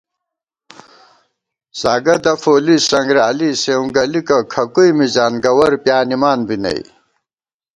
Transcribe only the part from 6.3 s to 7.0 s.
بی نئ